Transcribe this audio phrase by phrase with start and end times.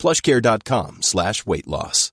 [0.00, 2.10] plushcare.com slash weight loss.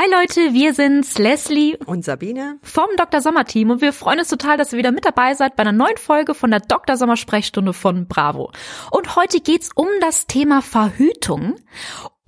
[0.00, 3.20] Hi Leute, wir sind's, Leslie und Sabine vom Dr.
[3.20, 5.72] Sommer Team und wir freuen uns total, dass ihr wieder mit dabei seid bei einer
[5.72, 6.96] neuen Folge von der Dr.
[6.96, 8.52] Sommer Sprechstunde von Bravo.
[8.92, 11.56] Und heute geht's um das Thema Verhütung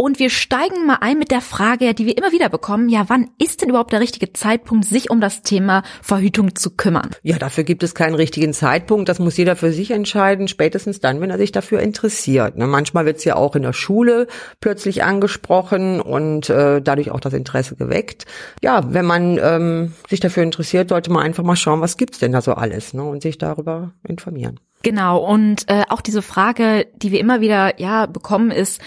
[0.01, 3.29] und wir steigen mal ein mit der Frage, die wir immer wieder bekommen, ja, wann
[3.37, 7.11] ist denn überhaupt der richtige Zeitpunkt, sich um das Thema Verhütung zu kümmern?
[7.23, 9.11] Ja, dafür gibt es keinen richtigen Zeitpunkt.
[9.11, 12.57] Das muss jeder für sich entscheiden, spätestens dann, wenn er sich dafür interessiert.
[12.57, 12.67] Ne?
[12.67, 14.27] Manchmal wird es ja auch in der Schule
[14.61, 18.25] plötzlich angesprochen und äh, dadurch auch das Interesse geweckt.
[18.63, 22.33] Ja, wenn man ähm, sich dafür interessiert, sollte man einfach mal schauen, was gibt's denn
[22.33, 23.05] da so alles ne?
[23.05, 24.61] und sich darüber informieren.
[24.83, 28.81] Genau, und äh, auch diese Frage, die wir immer wieder ja bekommen, ist,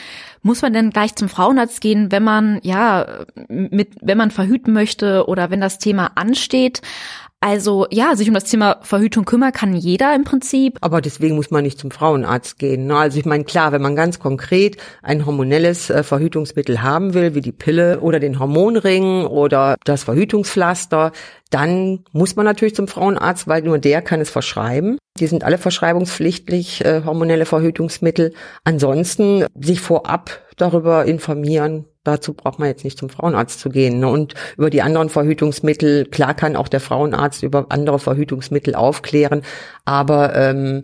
[0.44, 5.28] muss man denn gleich zum Frauenarzt gehen, wenn man ja mit, wenn man verhüten möchte
[5.28, 6.82] oder wenn das Thema ansteht?
[7.46, 10.78] Also ja, sich um das Thema Verhütung kümmern kann jeder im Prinzip.
[10.80, 12.88] Aber deswegen muss man nicht zum Frauenarzt gehen.
[12.88, 12.96] Ne?
[12.96, 17.42] Also ich meine, klar, wenn man ganz konkret ein hormonelles äh, Verhütungsmittel haben will, wie
[17.42, 21.12] die Pille oder den Hormonring oder das Verhütungspflaster,
[21.50, 24.98] dann muss man natürlich zum Frauenarzt, weil nur der kann es verschreiben.
[25.20, 28.34] Die sind alle verschreibungspflichtig, äh, hormonelle Verhütungsmittel.
[28.64, 34.00] Ansonsten sich vorab darüber informieren, Dazu braucht man jetzt nicht zum Frauenarzt zu gehen.
[34.00, 34.10] Ne?
[34.10, 39.42] Und über die anderen Verhütungsmittel, klar kann auch der Frauenarzt über andere Verhütungsmittel aufklären,
[39.86, 40.84] aber ähm,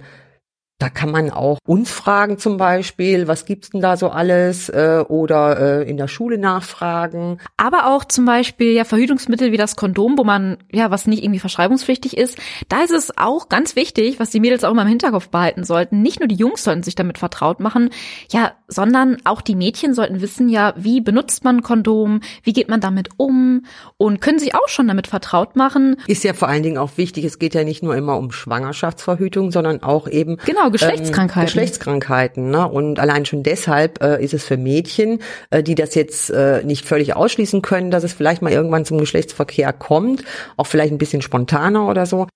[0.79, 5.03] da kann man auch uns fragen zum Beispiel, was gibt's denn da so alles äh,
[5.07, 7.37] oder äh, in der Schule nachfragen.
[7.57, 11.39] Aber auch zum Beispiel ja Verhütungsmittel wie das Kondom, wo man ja was nicht irgendwie
[11.39, 12.37] verschreibungspflichtig ist.
[12.69, 16.01] Da ist es auch ganz wichtig, was die Mädels auch immer im Hinterkopf behalten sollten.
[16.01, 17.89] Nicht nur die Jungs sollten sich damit vertraut machen,
[18.31, 22.79] ja, sondern auch die Mädchen sollten wissen ja, wie benutzt man Kondom, wie geht man
[22.79, 23.65] damit um
[23.97, 25.97] und können sich auch schon damit vertraut machen.
[26.07, 27.25] Ist ja vor allen Dingen auch wichtig.
[27.25, 31.41] Es geht ja nicht nur immer um Schwangerschaftsverhütung, sondern auch eben genau Genau, Geschlechtskrankheiten.
[31.41, 32.49] Ähm, Geschlechtskrankheiten.
[32.49, 32.67] Ne?
[32.67, 35.19] Und allein schon deshalb äh, ist es für Mädchen,
[35.49, 38.97] äh, die das jetzt äh, nicht völlig ausschließen können, dass es vielleicht mal irgendwann zum
[38.97, 40.23] Geschlechtsverkehr kommt,
[40.57, 42.27] auch vielleicht ein bisschen spontaner oder so,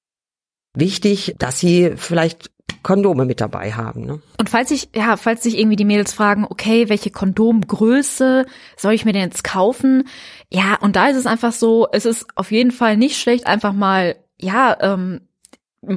[0.76, 2.52] wichtig, dass sie vielleicht
[2.82, 4.06] Kondome mit dabei haben.
[4.06, 4.22] Ne?
[4.38, 8.46] Und falls ich, ja, falls sich irgendwie die Mädels fragen, okay, welche Kondomgröße
[8.78, 10.08] soll ich mir denn jetzt kaufen?
[10.52, 13.74] Ja, und da ist es einfach so, es ist auf jeden Fall nicht schlecht, einfach
[13.74, 15.22] mal, ja, ähm,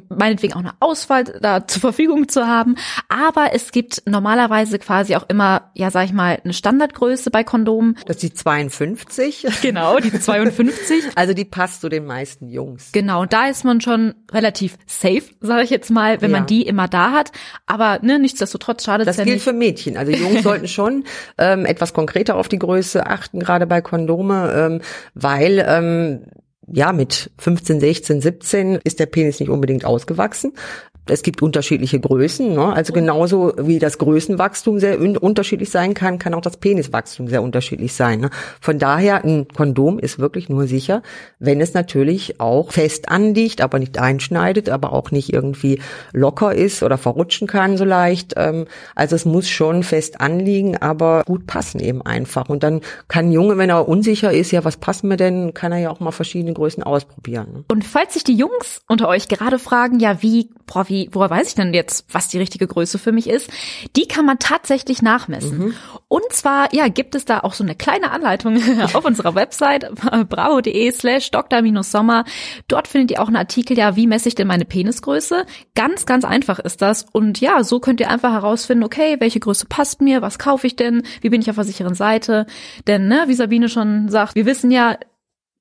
[0.08, 2.76] meinetwegen auch eine Auswahl da zur Verfügung zu haben.
[3.08, 7.96] Aber es gibt normalerweise quasi auch immer, ja, sag ich mal, eine Standardgröße bei Kondomen.
[8.06, 9.46] Das ist die 52.
[9.62, 11.04] Genau, die 52.
[11.16, 12.92] also die passt zu den meisten Jungs.
[12.92, 16.38] Genau, und da ist man schon relativ safe, sage ich jetzt mal, wenn ja.
[16.38, 17.32] man die immer da hat.
[17.66, 19.36] Aber ne, nichtsdestotrotz schadet es ja nicht.
[19.36, 19.96] Das gilt für Mädchen.
[19.96, 21.04] Also Jungs sollten schon
[21.38, 24.80] ähm, etwas konkreter auf die Größe achten, gerade bei Kondome, ähm,
[25.14, 26.22] weil ähm,
[26.72, 30.52] ja, mit 15, 16, 17 ist der Penis nicht unbedingt ausgewachsen
[31.08, 32.54] es gibt unterschiedliche Größen.
[32.54, 32.72] Ne?
[32.72, 37.94] Also genauso wie das Größenwachstum sehr unterschiedlich sein kann, kann auch das Peniswachstum sehr unterschiedlich
[37.94, 38.20] sein.
[38.20, 38.30] Ne?
[38.60, 41.02] Von daher, ein Kondom ist wirklich nur sicher,
[41.38, 45.80] wenn es natürlich auch fest anliegt, aber nicht einschneidet, aber auch nicht irgendwie
[46.12, 48.34] locker ist oder verrutschen kann so leicht.
[48.36, 52.48] Ähm, also es muss schon fest anliegen, aber gut passen eben einfach.
[52.48, 55.72] Und dann kann ein Junge, wenn er unsicher ist, ja, was passen mir denn, kann
[55.72, 57.46] er ja auch mal verschiedene Größen ausprobieren.
[57.52, 57.64] Ne?
[57.70, 61.28] Und falls sich die Jungs unter euch gerade fragen, ja, wie, boah, wie wie, woher
[61.28, 63.50] weiß ich denn jetzt, was die richtige Größe für mich ist?
[63.96, 65.58] Die kann man tatsächlich nachmessen.
[65.58, 65.74] Mhm.
[66.08, 68.58] Und zwar, ja, gibt es da auch so eine kleine Anleitung
[68.94, 69.90] auf unserer Website,
[70.28, 72.24] bravo.de slash dr-sommer.
[72.68, 75.44] Dort findet ihr auch einen Artikel, ja, wie messe ich denn meine Penisgröße?
[75.74, 77.04] Ganz, ganz einfach ist das.
[77.12, 80.22] Und ja, so könnt ihr einfach herausfinden, okay, welche Größe passt mir?
[80.22, 81.02] Was kaufe ich denn?
[81.20, 82.46] Wie bin ich auf der sicheren Seite?
[82.86, 84.96] Denn, ne, wie Sabine schon sagt, wir wissen ja,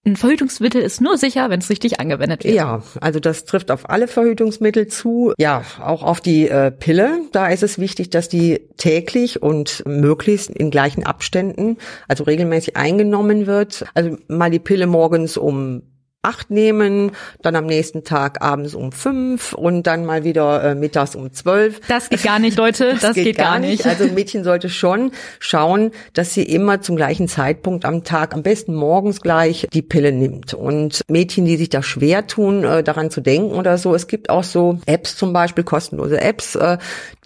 [0.06, 2.54] ein Verhütungsmittel ist nur sicher, wenn es richtig angewendet wird.
[2.54, 5.34] Ja, also das trifft auf alle Verhütungsmittel zu.
[5.40, 7.22] Ja, auch auf die äh, Pille.
[7.32, 13.48] Da ist es wichtig, dass die täglich und möglichst in gleichen Abständen, also regelmäßig eingenommen
[13.48, 13.86] wird.
[13.96, 15.82] Also mal die Pille morgens um
[16.26, 17.12] acht nehmen,
[17.42, 21.80] dann am nächsten Tag abends um fünf und dann mal wieder äh, mittags um zwölf.
[21.88, 22.90] Das geht gar nicht, Leute.
[22.94, 23.86] Das, das geht, geht, gar nicht.
[23.86, 23.86] nicht.
[23.86, 28.44] Also ein Mädchen sollte schon schauen, dass sie immer zum gleichen Zeitpunkt am Tag, am
[28.44, 30.54] besten morgens gleich, die Pille nimmt.
[30.54, 34.30] Und Mädchen, die sich da schwer tun, äh, daran zu denken oder so, es gibt
[34.30, 36.78] auch so Apps zum Beispiel, kostenlose Apps, äh,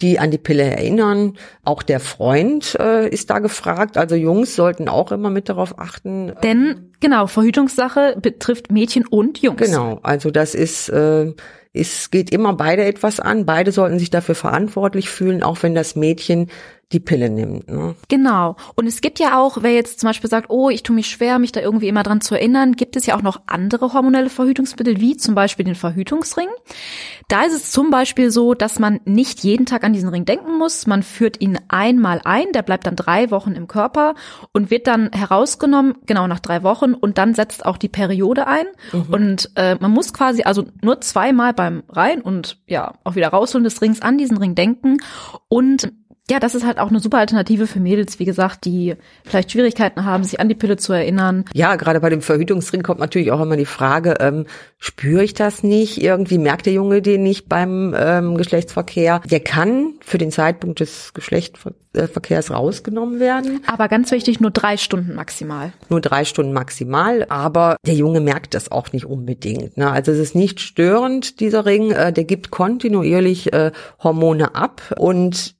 [0.02, 1.38] die an die Pille erinnern.
[1.64, 3.96] Auch der Freund äh, ist da gefragt.
[3.96, 6.32] Also Jungs sollten auch immer mit darauf achten.
[6.42, 9.60] Denn genau, Verhütungssache betrifft Mädchen und Jungs.
[9.60, 11.32] Genau, also das ist äh,
[11.72, 13.46] es geht immer beide etwas an.
[13.46, 16.50] Beide sollten sich dafür verantwortlich fühlen, auch wenn das Mädchen
[16.92, 17.68] die Pille nimmt.
[17.70, 17.94] Ne?
[18.08, 18.56] Genau.
[18.74, 21.38] Und es gibt ja auch, wer jetzt zum Beispiel sagt, oh, ich tue mich schwer,
[21.38, 25.00] mich da irgendwie immer dran zu erinnern, gibt es ja auch noch andere hormonelle Verhütungsmittel,
[25.00, 26.48] wie zum Beispiel den Verhütungsring.
[27.28, 30.58] Da ist es zum Beispiel so, dass man nicht jeden Tag an diesen Ring denken
[30.58, 30.88] muss.
[30.88, 34.14] Man führt ihn einmal ein, der bleibt dann drei Wochen im Körper
[34.52, 38.66] und wird dann herausgenommen, genau nach drei Wochen, und dann setzt auch die Periode ein.
[38.92, 39.14] Mhm.
[39.14, 43.64] Und äh, man muss quasi also nur zweimal beim Rein und ja auch wieder rausholen
[43.64, 44.96] des Rings an diesen Ring denken
[45.48, 45.92] und
[46.30, 48.94] ja, das ist halt auch eine super Alternative für Mädels, wie gesagt, die
[49.24, 51.44] vielleicht Schwierigkeiten haben, sich an die Pille zu erinnern.
[51.52, 54.46] Ja, gerade bei dem Verhütungsring kommt natürlich auch immer die Frage, ähm,
[54.78, 56.00] spüre ich das nicht?
[56.00, 59.20] Irgendwie merkt der Junge den nicht beim ähm, Geschlechtsverkehr?
[59.28, 63.64] Der kann für den Zeitpunkt des Geschlechtsverkehrs rausgenommen werden.
[63.66, 65.72] Aber ganz wichtig, nur drei Stunden maximal.
[65.88, 69.76] Nur drei Stunden maximal, aber der Junge merkt das auch nicht unbedingt.
[69.76, 69.90] Ne?
[69.90, 75.58] Also es ist nicht störend, dieser Ring, äh, der gibt kontinuierlich äh, Hormone ab und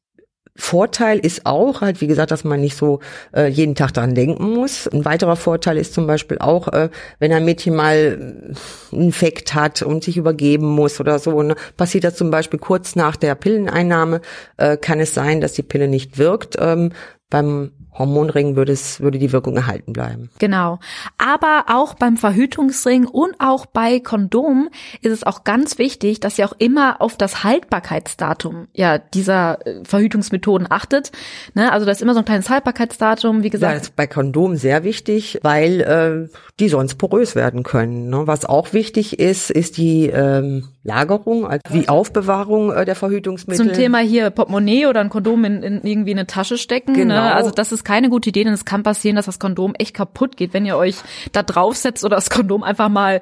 [0.60, 3.00] Vorteil ist auch halt, wie gesagt, dass man nicht so
[3.34, 4.86] äh, jeden Tag dran denken muss.
[4.86, 9.54] Ein weiterer Vorteil ist zum Beispiel auch, äh, wenn ein Mädchen mal äh, einen Infekt
[9.54, 13.34] hat und sich übergeben muss oder so, ne, passiert das zum Beispiel kurz nach der
[13.34, 14.20] Pilleneinnahme,
[14.58, 16.56] äh, kann es sein, dass die Pille nicht wirkt.
[16.60, 16.92] Ähm,
[17.30, 20.30] beim Hormonring würde es, würde die Wirkung erhalten bleiben.
[20.38, 20.78] Genau.
[21.18, 24.68] Aber auch beim Verhütungsring und auch bei Kondom
[25.02, 29.84] ist es auch ganz wichtig, dass ihr auch immer auf das Haltbarkeitsdatum ja dieser äh,
[29.84, 31.10] Verhütungsmethoden achtet.
[31.54, 31.72] Ne?
[31.72, 33.72] Also da ist immer so ein kleines Haltbarkeitsdatum, wie gesagt.
[33.72, 38.08] Ja, ist bei Kondom sehr wichtig, weil äh, die sonst porös werden können.
[38.08, 38.26] Ne?
[38.26, 43.66] Was auch wichtig ist, ist die ähm, Lagerung, also wie Aufbewahrung äh, der Verhütungsmittel.
[43.66, 46.92] Zum Thema hier Portemonnaie oder ein Kondom in, in irgendwie eine Tasche stecken.
[46.92, 46.98] Ne?
[46.98, 47.14] Genau.
[47.14, 47.34] Ne?
[47.34, 50.38] Also das ist keine gute Idee, denn es kann passieren, dass das Kondom echt kaputt
[50.38, 50.96] geht, wenn ihr euch
[51.32, 53.20] da draufsetzt oder das Kondom einfach mal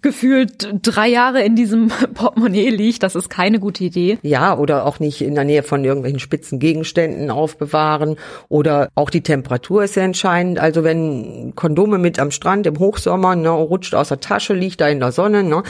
[0.00, 3.02] gefühlt drei Jahre in diesem Portemonnaie liegt.
[3.02, 4.18] Das ist keine gute Idee.
[4.22, 8.16] Ja, oder auch nicht in der Nähe von irgendwelchen spitzen Gegenständen aufbewahren.
[8.48, 10.58] Oder auch die Temperatur ist sehr entscheidend.
[10.58, 14.88] Also wenn Kondome mit am Strand im Hochsommer ne, rutscht aus der Tasche, liegt da
[14.88, 15.62] in der Sonne, ne,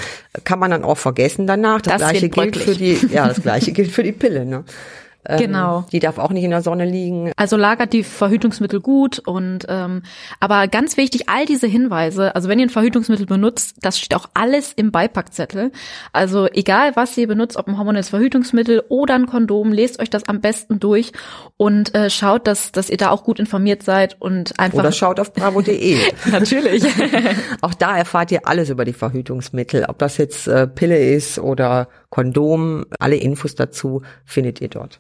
[0.45, 1.81] kann man dann auch vergessen danach.
[1.81, 4.45] Das, das gleiche gilt für die, ja, das gleiche gilt für die Pille.
[4.45, 4.65] Ne.
[5.29, 5.85] Ähm, genau.
[5.93, 7.33] Die darf auch nicht in der Sonne liegen.
[7.37, 10.03] Also lagert die Verhütungsmittel gut und ähm,
[10.41, 14.29] aber ganz wichtig, all diese Hinweise, also wenn ihr ein Verhütungsmittel benutzt, das steht auch
[14.33, 15.71] alles im Beipackzettel.
[16.13, 20.27] Also egal was ihr benutzt, ob ein hormonelles Verhütungsmittel oder ein Kondom, lest euch das
[20.29, 21.13] am besten durch
[21.59, 24.79] und äh, schaut, dass, dass ihr da auch gut informiert seid und einfach.
[24.79, 25.99] Oder schaut auf bravo.de.
[26.31, 26.85] Natürlich.
[27.61, 31.89] auch da erfahrt ihr alles über die Verhütungsmittel, ob das jetzt äh, Pille ist oder
[32.11, 34.99] Kondom, alle Infos dazu findet ihr dort.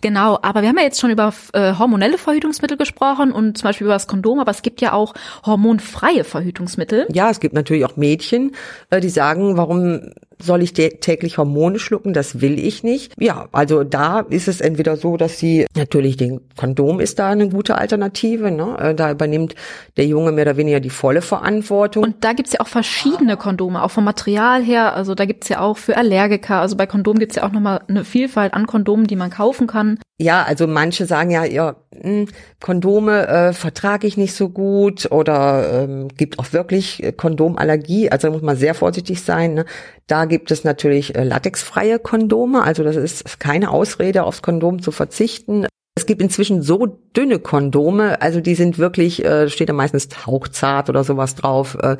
[0.00, 3.86] Genau, aber wir haben ja jetzt schon über äh, hormonelle Verhütungsmittel gesprochen und zum Beispiel
[3.86, 5.14] über das Kondom, aber es gibt ja auch
[5.44, 7.06] hormonfreie Verhütungsmittel.
[7.12, 8.52] Ja, es gibt natürlich auch Mädchen,
[8.90, 12.12] äh, die sagen, warum soll ich täglich Hormone schlucken?
[12.12, 13.14] Das will ich nicht.
[13.18, 17.48] Ja, also da ist es entweder so, dass sie natürlich den Kondom ist da eine
[17.48, 18.50] gute Alternative.
[18.50, 18.76] Ne?
[18.78, 19.54] Äh, da übernimmt
[19.96, 22.04] der Junge mehr oder weniger die volle Verantwortung.
[22.04, 24.94] Und da gibt's ja auch verschiedene Kondome, auch vom Material her.
[24.94, 26.60] Also da gibt's ja auch für Allergiker.
[26.60, 29.98] Also bei Kondom gibt's ja auch nochmal eine Vielfalt an Kondomen, die man kaufen kann.
[30.18, 32.28] Ja, also manche sagen ja, ja, mh, hm,
[32.60, 38.10] Kondome äh, vertrage ich nicht so gut oder ähm, gibt auch wirklich äh, Kondomallergie.
[38.10, 39.54] Also da muss man sehr vorsichtig sein.
[39.54, 39.64] Ne?
[40.06, 42.62] Da gibt es natürlich äh, latexfreie Kondome.
[42.62, 45.66] Also das ist keine Ausrede, aufs Kondom zu verzichten.
[45.98, 46.86] Es gibt inzwischen so
[47.16, 51.76] dünne Kondome, also die sind wirklich, äh, steht da meistens hauchzart oder sowas drauf.
[51.80, 51.96] Äh,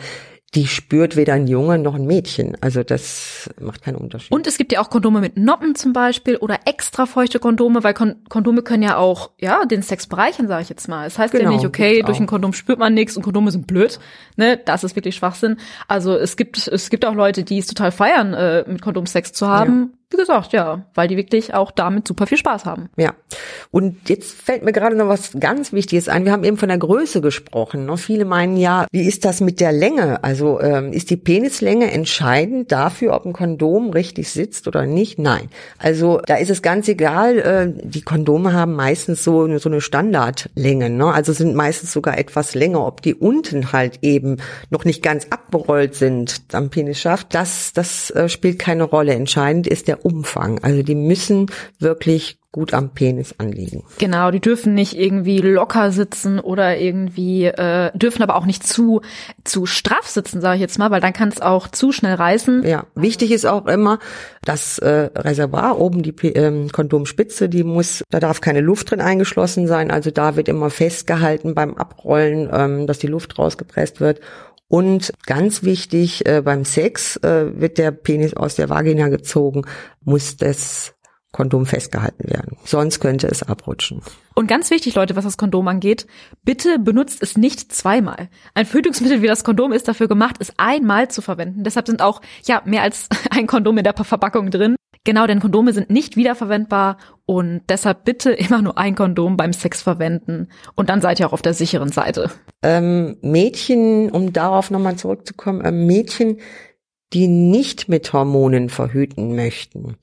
[0.54, 2.56] die spürt weder ein Junge noch ein Mädchen.
[2.60, 4.32] Also das macht keinen Unterschied.
[4.32, 7.94] Und es gibt ja auch Kondome mit Noppen zum Beispiel oder extra feuchte Kondome, weil
[7.94, 11.06] Kon Kondome können ja auch ja den Sex bereichern, sage ich jetzt mal.
[11.06, 13.50] Es das heißt genau, ja nicht, okay, durch ein Kondom spürt man nichts und Kondome
[13.50, 13.98] sind blöd.
[14.36, 15.58] Ne, das ist wirklich Schwachsinn.
[15.88, 19.32] Also es gibt es gibt auch Leute, die es total feiern, äh, mit Kondom Sex
[19.32, 19.90] zu haben.
[19.92, 22.90] Ja wie gesagt, ja, weil die wirklich auch damit super viel Spaß haben.
[22.96, 23.14] Ja.
[23.72, 26.24] Und jetzt fällt mir gerade noch was ganz Wichtiges ein.
[26.24, 27.86] Wir haben eben von der Größe gesprochen.
[27.86, 27.96] Ne?
[27.96, 30.22] Viele meinen ja, wie ist das mit der Länge?
[30.22, 35.18] Also ähm, ist die Penislänge entscheidend dafür, ob ein Kondom richtig sitzt oder nicht?
[35.18, 35.48] Nein.
[35.76, 37.38] Also da ist es ganz egal.
[37.38, 40.88] Äh, die Kondome haben meistens so, so eine Standardlänge.
[40.88, 41.12] Ne?
[41.12, 42.86] Also sind meistens sogar etwas länger.
[42.86, 44.36] Ob die unten halt eben
[44.70, 49.12] noch nicht ganz abgerollt sind am Penisschaft, das, das äh, spielt keine Rolle.
[49.12, 50.62] Entscheidend ist der der Umfang.
[50.62, 51.46] Also die müssen
[51.78, 53.84] wirklich gut am Penis anliegen.
[53.98, 59.02] Genau, die dürfen nicht irgendwie locker sitzen oder irgendwie äh, dürfen aber auch nicht zu
[59.44, 62.66] zu straff sitzen, sage ich jetzt mal, weil dann kann es auch zu schnell reißen.
[62.66, 63.98] Ja, wichtig ist auch immer
[64.42, 69.66] das äh, Reservoir oben die ähm, Kondomspitze, die muss, da darf keine Luft drin eingeschlossen
[69.66, 74.20] sein, also da wird immer festgehalten beim Abrollen, ähm, dass die Luft rausgepresst wird
[74.68, 79.62] und ganz wichtig, äh, beim Sex äh, wird der Penis aus der Vagina gezogen,
[80.04, 80.94] muss das
[81.36, 82.56] Kondom festgehalten werden.
[82.64, 84.00] Sonst könnte es abrutschen.
[84.34, 86.06] Und ganz wichtig, Leute, was das Kondom angeht,
[86.44, 88.30] bitte benutzt es nicht zweimal.
[88.54, 91.62] Ein Verhütungsmittel wie das Kondom ist dafür gemacht, es einmal zu verwenden.
[91.62, 94.76] Deshalb sind auch ja mehr als ein Kondom in der Verpackung drin.
[95.06, 99.80] Genau, denn Kondome sind nicht wiederverwendbar und deshalb bitte immer nur ein Kondom beim Sex
[99.80, 102.30] verwenden und dann seid ihr auch auf der sicheren Seite.
[102.62, 106.38] Ähm, Mädchen, um darauf nochmal zurückzukommen, äh, Mädchen,
[107.12, 109.96] die nicht mit Hormonen verhüten möchten,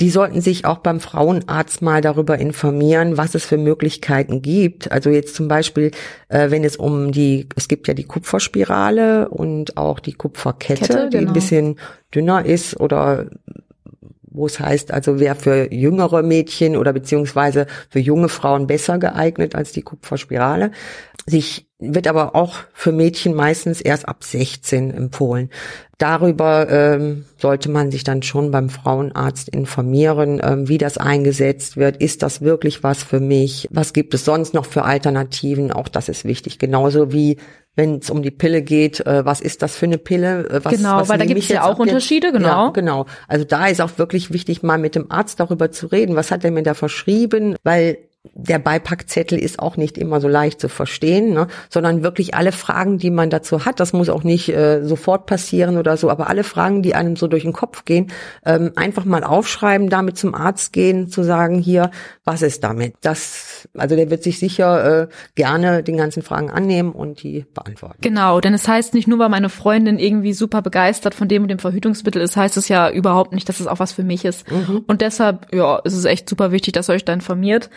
[0.00, 4.90] die sollten sich auch beim Frauenarzt mal darüber informieren, was es für Möglichkeiten gibt.
[4.90, 5.90] Also jetzt zum Beispiel,
[6.28, 11.08] äh, wenn es um die, es gibt ja die Kupferspirale und auch die Kupferkette, Kette,
[11.10, 11.30] die genau.
[11.30, 11.78] ein bisschen
[12.14, 13.26] dünner ist oder
[14.36, 19.54] wo es heißt, also wer für jüngere Mädchen oder beziehungsweise für junge Frauen besser geeignet
[19.54, 20.70] als die Kupferspirale.
[21.26, 25.50] Sich wird aber auch für Mädchen meistens erst ab 16 empfohlen.
[25.98, 31.96] Darüber ähm, sollte man sich dann schon beim Frauenarzt informieren, ähm, wie das eingesetzt wird.
[31.96, 33.66] Ist das wirklich was für mich?
[33.70, 35.72] Was gibt es sonst noch für Alternativen?
[35.72, 36.58] Auch das ist wichtig.
[36.58, 37.38] Genauso wie
[37.76, 40.48] wenn es um die Pille geht, äh, was ist das für eine Pille?
[40.48, 42.66] Äh, was, genau, was weil da gibt es ja auch Unterschiede, genau.
[42.66, 43.06] Ja, genau.
[43.28, 46.16] Also da ist auch wirklich wichtig, mal mit dem Arzt darüber zu reden.
[46.16, 47.54] Was hat er mir da verschrieben?
[47.62, 47.98] Weil
[48.34, 51.48] der Beipackzettel ist auch nicht immer so leicht zu verstehen, ne?
[51.68, 55.76] sondern wirklich alle Fragen, die man dazu hat, das muss auch nicht äh, sofort passieren
[55.76, 58.12] oder so, aber alle Fragen, die einem so durch den Kopf gehen,
[58.44, 61.90] ähm, einfach mal aufschreiben, damit zum Arzt gehen, zu sagen, hier,
[62.24, 62.94] was ist damit?
[63.00, 67.98] Das, also der wird sich sicher äh, gerne den ganzen Fragen annehmen und die beantworten.
[68.00, 71.48] Genau, denn es heißt nicht nur, weil meine Freundin irgendwie super begeistert von dem und
[71.48, 74.50] dem Verhütungsmittel ist, heißt es ja überhaupt nicht, dass es auch was für mich ist.
[74.50, 74.84] Mhm.
[74.86, 77.70] Und deshalb, ja, ist es echt super wichtig, dass ihr euch da informiert.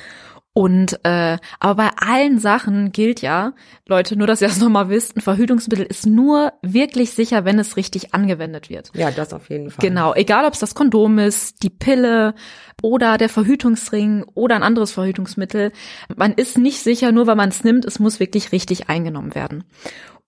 [0.53, 3.53] Und äh, aber bei allen Sachen gilt ja,
[3.87, 7.77] Leute, nur dass ihr das nochmal wisst, ein Verhütungsmittel ist nur wirklich sicher, wenn es
[7.77, 8.91] richtig angewendet wird.
[8.95, 9.87] Ja, das auf jeden Fall.
[9.87, 12.33] Genau, egal ob es das Kondom ist, die Pille
[12.81, 15.71] oder der Verhütungsring oder ein anderes Verhütungsmittel.
[16.15, 19.63] Man ist nicht sicher, nur weil man es nimmt, es muss wirklich richtig eingenommen werden.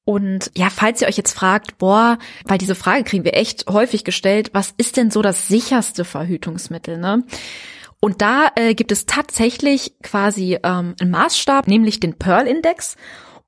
[0.03, 4.03] Und ja, falls ihr euch jetzt fragt, boah, weil diese Frage kriegen wir echt häufig
[4.03, 7.23] gestellt, was ist denn so das sicherste Verhütungsmittel, ne?
[8.01, 12.97] Und da äh, gibt es tatsächlich quasi ähm, einen Maßstab, nämlich den Pearl-Index.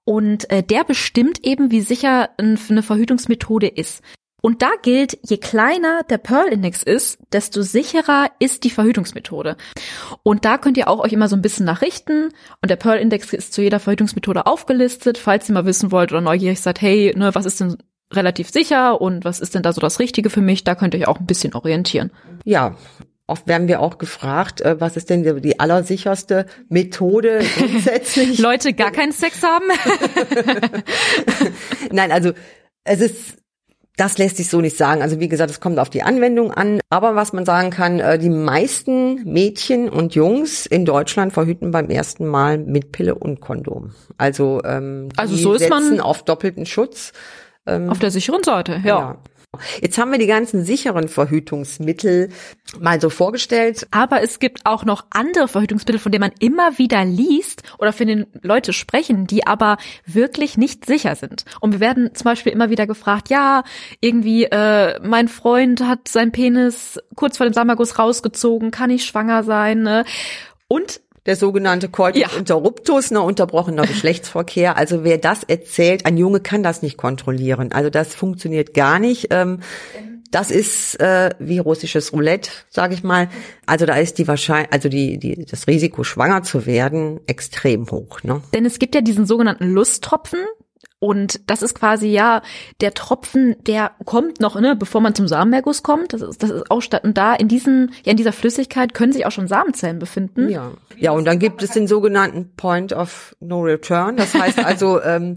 [0.05, 4.01] Und äh, der bestimmt eben, wie sicher eine Verhütungsmethode ist.
[4.45, 9.55] Und da gilt, je kleiner der Pearl-Index ist, desto sicherer ist die Verhütungsmethode.
[10.21, 12.25] Und da könnt ihr auch euch immer so ein bisschen nachrichten.
[12.61, 16.59] Und der Pearl-Index ist zu jeder Verhütungsmethode aufgelistet, falls ihr mal wissen wollt oder neugierig
[16.59, 17.77] seid, hey, ne, was ist denn
[18.11, 20.65] relativ sicher und was ist denn da so das Richtige für mich?
[20.65, 22.11] Da könnt ihr euch auch ein bisschen orientieren.
[22.43, 22.75] Ja,
[23.33, 28.37] Oft werden wir auch gefragt, äh, was ist denn die allersicherste Methode grundsätzlich?
[28.37, 29.65] Leute gar keinen Sex haben?
[31.91, 32.33] Nein, also
[32.83, 33.37] es ist
[33.97, 35.01] das lässt sich so nicht sagen.
[35.01, 36.79] Also wie gesagt, es kommt auf die Anwendung an.
[36.91, 41.89] Aber was man sagen kann, äh, die meisten Mädchen und Jungs in Deutschland verhüten beim
[41.89, 43.95] ersten Mal mit Pille und Kondom.
[44.15, 47.13] Also, ähm, also so ist man auf doppelten Schutz.
[47.65, 48.99] Ähm, auf der sicheren Seite, ja.
[48.99, 49.17] ja.
[49.81, 52.29] Jetzt haben wir die ganzen sicheren Verhütungsmittel
[52.79, 53.87] mal so vorgestellt.
[53.91, 58.07] Aber es gibt auch noch andere Verhütungsmittel, von denen man immer wieder liest oder von
[58.07, 61.45] denen Leute sprechen, die aber wirklich nicht sicher sind.
[61.59, 63.63] Und wir werden zum Beispiel immer wieder gefragt, ja,
[63.99, 69.43] irgendwie, äh, mein Freund hat seinen Penis kurz vor dem Samagus rausgezogen, kann ich schwanger
[69.43, 69.83] sein?
[69.83, 70.03] Ne?
[70.67, 72.27] Und der sogenannte Coitus ja.
[72.37, 74.77] interruptus, ne, unterbrochener Geschlechtsverkehr.
[74.77, 77.71] Also wer das erzählt, ein Junge kann das nicht kontrollieren.
[77.71, 79.27] Also das funktioniert gar nicht.
[79.31, 79.59] Ähm,
[80.31, 83.29] das ist äh, wie russisches Roulette, sage ich mal.
[83.67, 88.23] Also da ist die Wahrscheinlichkeit, also die, die, das Risiko, schwanger zu werden, extrem hoch.
[88.23, 88.41] Ne?
[88.51, 90.39] Denn es gibt ja diesen sogenannten Lusttropfen,
[91.03, 92.41] Und das ist quasi ja
[92.79, 96.13] der Tropfen, der kommt noch, ne, bevor man zum Samenerguss kommt.
[96.13, 97.03] Das ist, das ist auch statt.
[97.03, 100.47] Und da in diesem, ja, in dieser Flüssigkeit können sich auch schon Samenzellen befinden.
[100.47, 100.71] Ja.
[100.97, 104.15] Ja, und dann gibt es den sogenannten Point of No Return.
[104.15, 105.35] Das heißt also, ähm,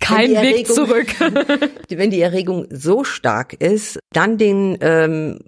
[0.00, 1.08] kein Weg Erregung, zurück.
[1.90, 5.40] wenn die Erregung so stark ist, dann den ähm,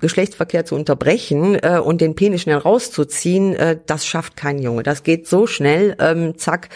[0.00, 4.84] Geschlechtsverkehr zu unterbrechen äh, und den Penis schnell rauszuziehen, äh, das schafft kein Junge.
[4.84, 6.68] Das geht so schnell, ähm, zack,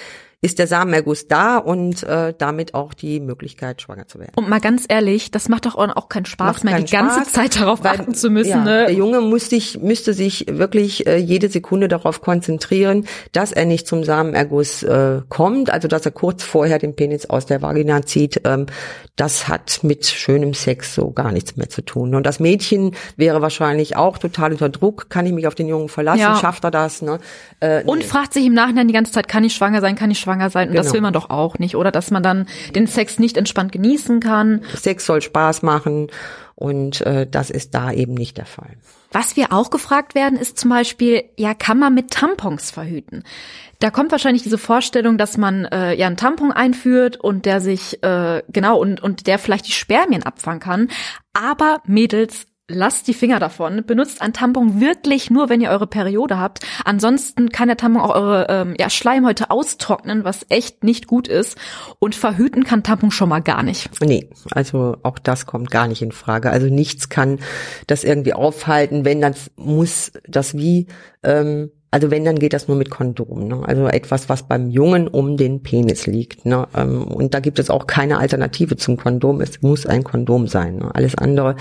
[0.44, 4.32] ist der Samenerguss da und äh, damit auch die Möglichkeit, schwanger zu werden.
[4.36, 7.20] Und mal ganz ehrlich, das macht doch auch keinen Spaß Macht mehr, keinen die ganze
[7.20, 8.50] Spaß, Zeit darauf weil, achten zu müssen.
[8.50, 8.84] Ja, ne?
[8.86, 13.86] Der Junge muss sich, müsste sich wirklich äh, jede Sekunde darauf konzentrieren, dass er nicht
[13.86, 18.42] zum Samenerguss äh, kommt, also dass er kurz vorher den Penis aus der Vagina zieht.
[18.44, 18.66] Ähm,
[19.16, 22.14] das hat mit schönem Sex so gar nichts mehr zu tun.
[22.14, 25.08] Und das Mädchen wäre wahrscheinlich auch total unter Druck.
[25.08, 26.20] Kann ich mich auf den Jungen verlassen?
[26.20, 26.36] Ja.
[26.36, 27.00] Schafft er das?
[27.00, 27.18] Ne?
[27.60, 28.04] Äh, Und nee.
[28.04, 30.69] fragt sich im Nachhinein die ganze Zeit, kann ich schwanger sein, kann ich schwanger sein?
[30.71, 30.95] Und das Genau.
[30.95, 31.76] will man doch auch nicht.
[31.76, 34.62] Oder dass man dann den Sex nicht entspannt genießen kann.
[34.75, 36.09] Sex soll Spaß machen
[36.55, 38.76] und äh, das ist da eben nicht der Fall.
[39.12, 43.23] Was wir auch gefragt werden, ist zum Beispiel, ja, kann man mit Tampons verhüten?
[43.79, 48.03] Da kommt wahrscheinlich diese Vorstellung, dass man äh, ja einen Tampon einführt und der sich
[48.03, 50.88] äh, genau und und der vielleicht die Spermien abfangen kann.
[51.33, 53.85] Aber Mädels, lasst die Finger davon.
[53.87, 56.61] Benutzt ein Tampon wirklich nur, wenn ihr eure Periode habt.
[56.85, 61.59] Ansonsten kann der Tampon auch eure ähm, ja, Schleimhäute austrocknen, was echt nicht gut ist.
[61.99, 63.90] Und verhüten kann Tampon schon mal gar nicht.
[64.00, 66.50] Nee, also auch das kommt gar nicht in Frage.
[66.50, 67.38] Also nichts kann
[67.87, 69.04] das irgendwie aufhalten.
[69.04, 70.87] Wenn, dann muss das wie,
[71.23, 73.47] ähm, also wenn, dann geht das nur mit Kondom.
[73.47, 73.62] Ne?
[73.64, 76.44] Also etwas, was beim Jungen um den Penis liegt.
[76.47, 76.66] Ne?
[76.75, 79.40] Ähm, und da gibt es auch keine Alternative zum Kondom.
[79.40, 80.76] Es muss ein Kondom sein.
[80.76, 80.90] Ne?
[80.92, 81.56] Alles andere,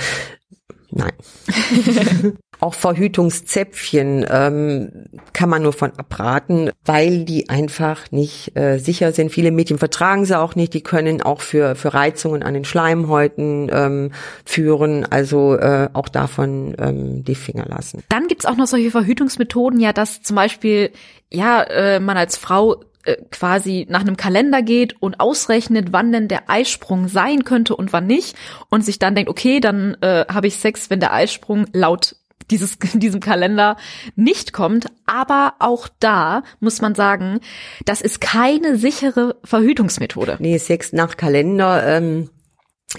[1.04, 2.38] nein.
[2.60, 9.32] Auch Verhütungszäpfchen ähm, kann man nur von abraten, weil die einfach nicht äh, sicher sind.
[9.32, 10.74] Viele Mädchen vertragen sie auch nicht.
[10.74, 14.12] Die können auch für für Reizungen an den Schleimhäuten ähm,
[14.46, 15.06] führen.
[15.12, 18.02] Also äh, auch davon ähm, die Finger lassen.
[18.08, 20.92] Dann gibt's auch noch solche Verhütungsmethoden, ja, dass zum Beispiel,
[21.32, 26.28] ja, äh, man als Frau äh, quasi nach einem Kalender geht und ausrechnet, wann denn
[26.28, 28.36] der Eisprung sein könnte und wann nicht
[28.70, 32.16] und sich dann denkt, okay, dann äh, habe ich Sex, wenn der Eisprung laut
[32.50, 33.78] dieses, diesem Kalender
[34.16, 34.88] nicht kommt.
[35.06, 37.40] Aber auch da muss man sagen,
[37.86, 40.38] das ist keine sichere Verhütungsmethode.
[40.40, 42.30] Nee, Sex nach Kalender ähm,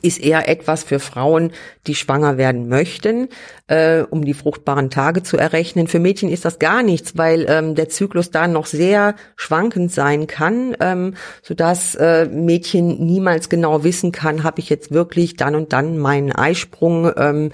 [0.02, 1.52] ist eher etwas für Frauen,
[1.86, 3.28] die schwanger werden möchten,
[3.66, 5.86] äh, um die fruchtbaren Tage zu errechnen.
[5.86, 10.26] Für Mädchen ist das gar nichts, weil ähm, der Zyklus da noch sehr schwankend sein
[10.26, 15.72] kann, ähm, sodass äh, Mädchen niemals genau wissen kann, habe ich jetzt wirklich dann und
[15.72, 17.10] dann meinen Eisprung.
[17.16, 17.52] Ähm,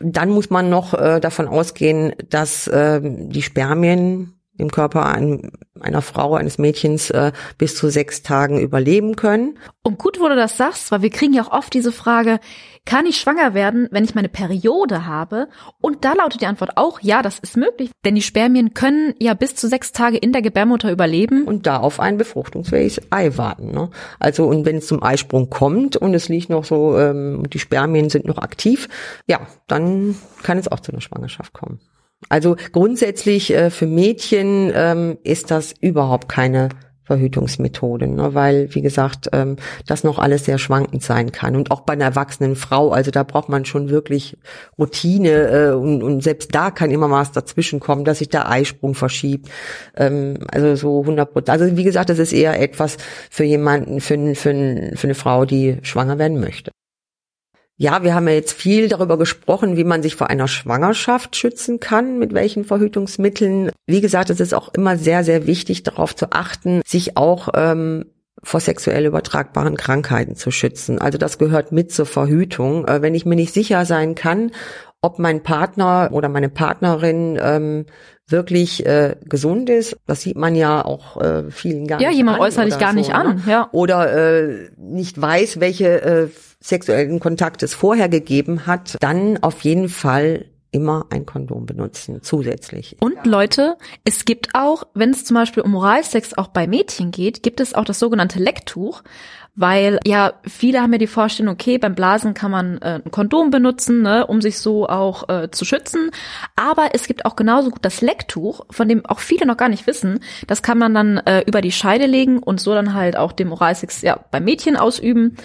[0.00, 6.02] dann muss man noch äh, davon ausgehen, dass äh, die Spermien im Körper ein, einer
[6.02, 9.58] Frau, eines Mädchens äh, bis zu sechs Tagen überleben können.
[9.82, 12.38] Und gut, wo du das sagst, weil wir kriegen ja auch oft diese Frage,
[12.86, 15.48] kann ich schwanger werden, wenn ich meine Periode habe?
[15.80, 19.34] Und da lautet die Antwort auch, ja, das ist möglich, denn die Spermien können ja
[19.34, 21.44] bis zu sechs Tage in der Gebärmutter überleben.
[21.44, 23.70] und da auf ein befruchtungsfähiges Ei warten.
[23.72, 23.90] Ne?
[24.18, 28.10] Also und wenn es zum Eisprung kommt und es liegt noch so, ähm, die Spermien
[28.10, 28.88] sind noch aktiv,
[29.26, 31.80] ja, dann kann es auch zu einer Schwangerschaft kommen.
[32.28, 36.68] Also grundsätzlich äh, für Mädchen ähm, ist das überhaupt keine
[37.10, 38.34] Verhütungsmethode, ne?
[38.34, 41.56] weil, wie gesagt, ähm, das noch alles sehr schwankend sein kann.
[41.56, 44.38] Und auch bei einer erwachsenen Frau, also da braucht man schon wirklich
[44.78, 48.94] Routine äh, und, und selbst da kann immer was dazwischen kommen, dass sich der Eisprung
[48.94, 49.50] verschiebt.
[49.96, 51.60] Ähm, also so 100 Prozent.
[51.60, 52.96] Also wie gesagt, das ist eher etwas
[53.28, 56.70] für jemanden, für, für, für eine Frau, die schwanger werden möchte.
[57.82, 61.80] Ja, wir haben ja jetzt viel darüber gesprochen, wie man sich vor einer Schwangerschaft schützen
[61.80, 63.70] kann, mit welchen Verhütungsmitteln.
[63.86, 68.04] Wie gesagt, es ist auch immer sehr, sehr wichtig, darauf zu achten, sich auch ähm,
[68.42, 70.98] vor sexuell übertragbaren Krankheiten zu schützen.
[70.98, 72.86] Also das gehört mit zur Verhütung.
[72.86, 74.50] Äh, wenn ich mir nicht sicher sein kann,
[75.00, 77.86] ob mein Partner oder meine Partnerin ähm,
[78.28, 82.36] wirklich äh, gesund ist, das sieht man ja auch äh, vielen gar Ja, nicht jemand
[82.40, 83.42] an äußerlich gar nicht so, an, ne?
[83.46, 83.68] ja.
[83.72, 86.28] Oder äh, nicht weiß, welche äh,
[86.60, 92.96] sexuellen Kontakte es vorher gegeben hat, dann auf jeden Fall immer ein Kondom benutzen, zusätzlich.
[93.00, 97.42] Und Leute, es gibt auch, wenn es zum Beispiel um Oralsex auch bei Mädchen geht,
[97.42, 99.02] gibt es auch das sogenannte Lecktuch.
[99.56, 103.50] Weil ja, viele haben ja die Vorstellung, okay, beim Blasen kann man äh, ein Kondom
[103.50, 106.12] benutzen, ne, um sich so auch äh, zu schützen.
[106.54, 109.88] Aber es gibt auch genauso gut das Lecktuch, von dem auch viele noch gar nicht
[109.88, 110.20] wissen.
[110.46, 113.50] Das kann man dann äh, über die Scheide legen und so dann halt auch dem
[113.50, 115.36] Oralsex ja beim Mädchen ausüben.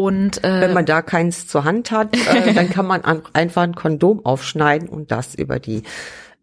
[0.00, 3.60] Und äh, Wenn man da keins zur Hand hat, äh, dann kann man an, einfach
[3.60, 5.82] ein Kondom aufschneiden und das über die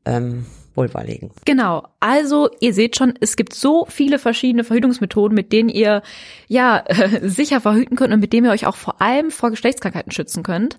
[0.06, 1.32] ähm, Vulva legen.
[1.46, 1.88] Genau.
[2.00, 6.04] Also ihr seht schon, es gibt so viele verschiedene Verhütungsmethoden, mit denen ihr
[6.48, 10.12] ja äh, sicher verhüten könnt und mit denen ihr euch auch vor allem vor Geschlechtskrankheiten
[10.12, 10.78] schützen könnt.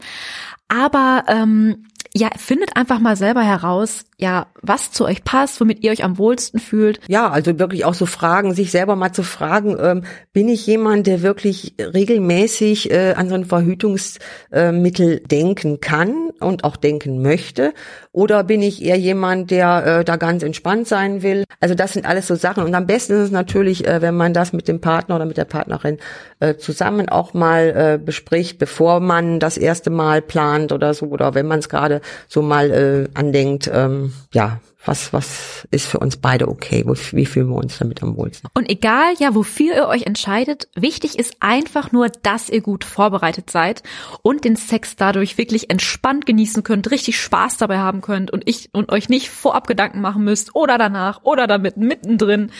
[0.68, 1.88] Aber ähm,
[2.18, 6.18] ja, findet einfach mal selber heraus, ja, was zu euch passt, womit ihr euch am
[6.18, 7.00] wohlsten fühlt.
[7.08, 11.06] Ja, also wirklich auch so Fragen, sich selber mal zu fragen, ähm, bin ich jemand,
[11.06, 17.72] der wirklich regelmäßig äh, an so ein Verhütungsmittel äh, denken kann und auch denken möchte?
[18.12, 21.44] Oder bin ich eher jemand, der äh, da ganz entspannt sein will?
[21.60, 22.64] Also das sind alles so Sachen.
[22.64, 25.36] Und am besten ist es natürlich, äh, wenn man das mit dem Partner oder mit
[25.36, 25.98] der Partnerin
[26.40, 31.34] äh, zusammen auch mal äh, bespricht, bevor man das erste Mal plant oder so, oder
[31.34, 36.16] wenn man es gerade so mal äh, andenkt, ähm, ja, was, was ist für uns
[36.16, 36.84] beide okay?
[36.86, 38.48] Wie fühlen wir uns damit am wohlsten?
[38.54, 43.50] Und egal, ja, wofür ihr euch entscheidet, wichtig ist einfach nur, dass ihr gut vorbereitet
[43.50, 43.82] seid
[44.22, 48.70] und den Sex dadurch wirklich entspannt genießen könnt, richtig Spaß dabei haben könnt und ich
[48.72, 52.52] und euch nicht vorab Gedanken machen müsst oder danach oder damit mittendrin.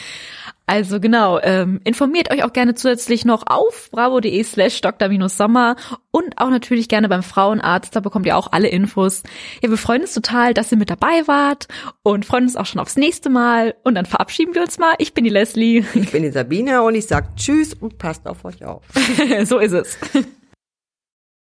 [0.69, 5.77] Also genau, ähm, informiert euch auch gerne zusätzlich noch auf bravo.de slash dr-sommer
[6.11, 9.23] und auch natürlich gerne beim Frauenarzt, da bekommt ihr auch alle Infos.
[9.63, 11.67] Ja, wir freuen uns total, dass ihr mit dabei wart
[12.11, 14.93] und freuen uns auch schon aufs nächste Mal und dann verabschieden wir uns mal.
[14.97, 15.83] Ich bin die Leslie.
[15.93, 18.83] Ich bin die Sabine und ich sag Tschüss und passt auf euch auf.
[19.45, 19.97] so ist es.